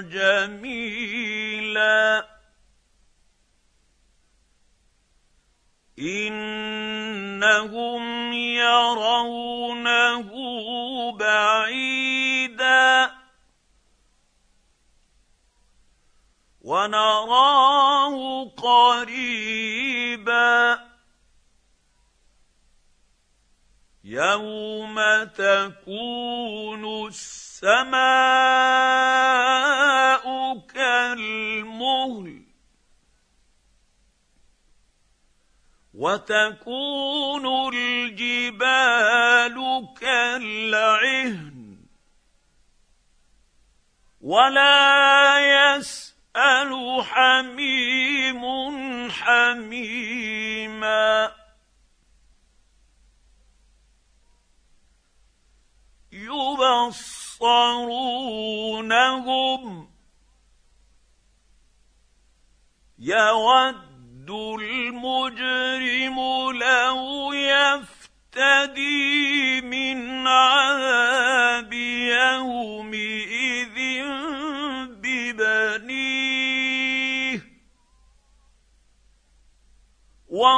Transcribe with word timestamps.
جميلا. 0.00 2.28
إنهم 5.98 8.07
ونراه 16.78 18.44
قريبا. 18.56 20.08
يوم 24.04 24.96
تكون 25.24 27.06
السماء 27.06 27.98
كالمهل 30.74 32.42
وتكون 35.94 37.74
الجبال 37.74 39.56
كالعهن 40.00 41.78
ولا 44.20 45.38
يسأل 46.38 47.04
حميم 47.04 48.42
حميما. 49.10 50.30
يبصرونهم. 56.12 57.18
يود 62.98 63.88
المجرم 64.60 66.18
لو 66.52 67.32
يفتدي 67.32 68.88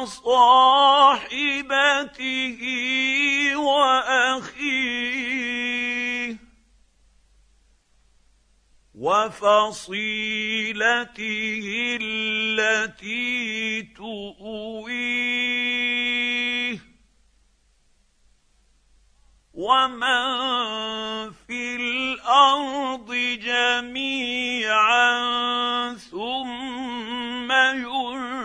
وصاحبته 0.00 1.60
وأخيه 3.56 5.00
وفصيلته 8.94 10.38
التي 12.00 13.82
تؤويه 13.82 15.20
ومن 19.54 21.30
في 21.30 21.76
الأرض 21.76 23.12
جميعا 23.42 25.10
ثم 25.94 27.52
ينجيه 27.52 28.39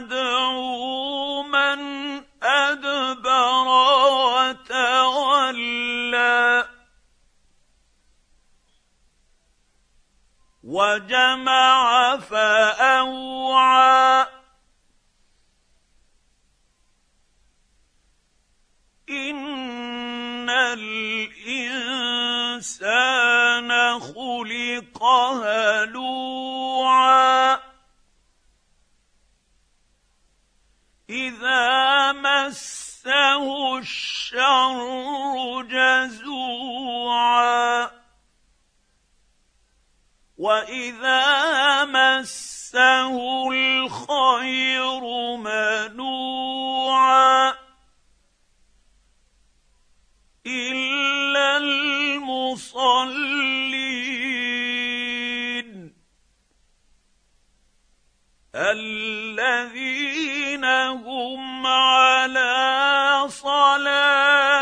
تدعو 0.00 1.42
من 1.42 1.80
أدبر 2.42 3.68
وتولى 4.72 6.40
وجمع 10.64 12.16
فأوعى 12.16 13.06
إن 19.10 20.50
الإنسان 20.50 21.60
خلق 24.00 25.04
هلوعا 25.04 26.49
مسه 32.50 33.78
الشر 33.78 34.78
جزوعا. 35.62 37.10
وإذا 40.38 41.84
مسه 41.84 43.52
الخير 43.52 45.00
منوعا 45.36 46.49
الذين 58.60 60.64
هم 60.64 61.66
على 61.66 63.24
صلاتهم 63.28 64.60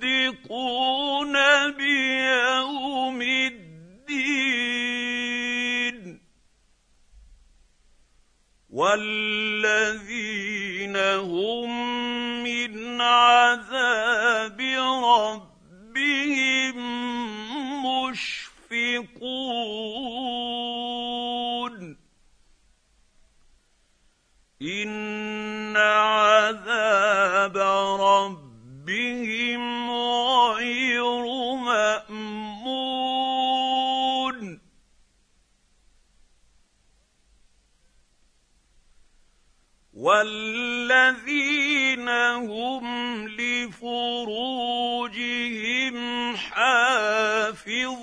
يصدقون 0.00 1.36
بيوم 1.72 3.22
الدين. 3.22 3.50
والذين 8.70 10.96
هم 10.96 11.70
من 12.42 13.00
عذاب 13.00 14.60
ربهم 15.04 16.76
مشفقون. 17.86 19.30
ان 24.62 25.59
والذين 40.00 41.28
هم 42.08 43.28
لفروجهم 43.28 44.76
حافظون 46.36 48.00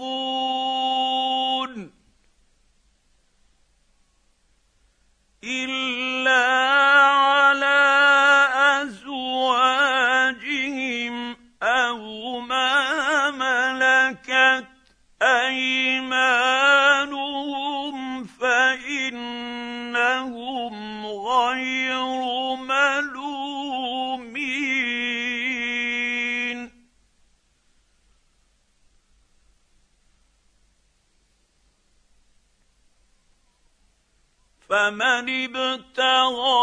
فمن 34.69 35.29
ابتغى 35.29 36.59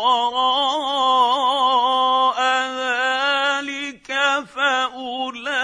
وراء 0.00 0.78
ذلك 2.80 4.10
فأولئك 4.54 5.58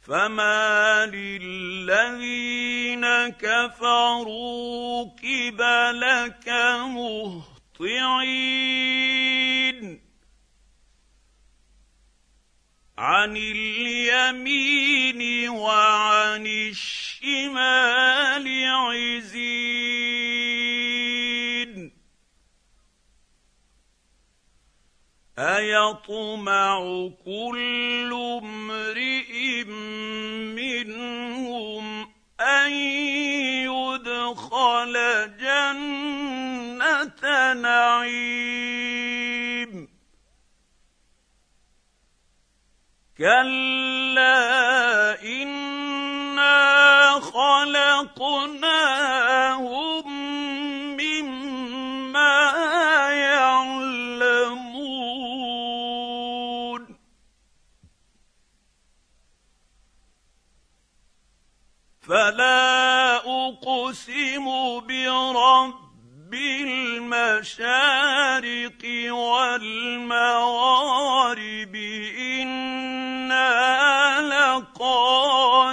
فما 0.00 1.06
للذين 1.06 3.04
كفروا 3.28 5.04
قبلك 5.04 6.48
مهطعين. 7.78 8.48
عن 12.98 13.36
اليمين 13.36 15.20
وعن 15.48 16.46
الشمال 16.46 17.08
عزين 18.64 19.37
ايطمع 25.38 26.80
كل 27.24 28.12
امرئ 28.42 29.64
منهم 30.58 32.08
ان 32.40 32.70
يدخل 33.70 34.94
جنه 35.40 37.22
نعيم 37.54 38.68
كلا 43.18 44.38
انا 45.22 47.20
خلقناهم 47.20 48.58
فلا 62.08 63.16
أقسم 63.16 64.44
برب 64.80 66.34
المشارق 66.34 67.92
والمغارب 69.10 70.44
إنا 72.18 73.50
لقادرون. 74.20 75.68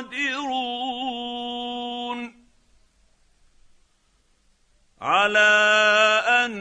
على 5.01 6.21
أن 6.27 6.51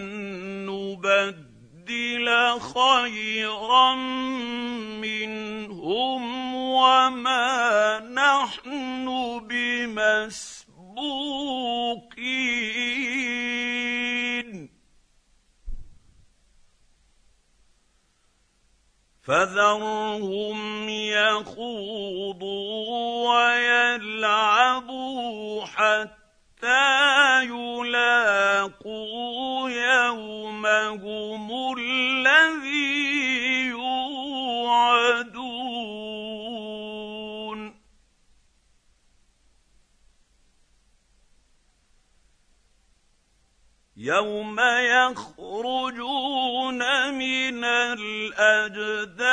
نبدل 0.67 2.61
خيرا 2.61 3.95
منهم 5.01 6.55
وما 6.55 7.99
نحن 8.01 9.09
بمسبوقين 9.95 11.15
فذرهم 19.23 20.89
يخوضوا 20.89 22.45
ويلعبوا 23.29 24.64
يوم 44.05 44.61
يخرجون 45.01 45.95
من 47.15 47.65
الاجداث 48.45 49.25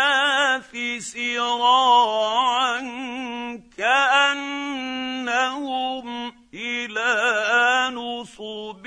سراعا 0.99 2.79
كانهم 3.77 5.27
إلى 6.53 7.89
نصب 7.95 8.85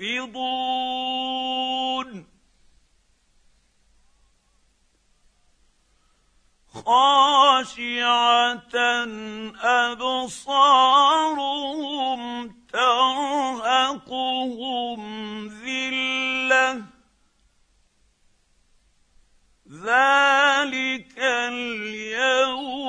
يوفضون 0.00 0.46
خاشعه 6.84 8.76
ابصارهم 9.62 10.96
ترهقهم 14.06 15.48
ذلة. 15.48 16.82
ذلك 19.70 21.18
اليوم 21.18 22.85